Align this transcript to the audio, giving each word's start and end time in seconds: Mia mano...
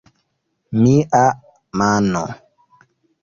Mia 0.81 1.25
mano... 1.79 2.23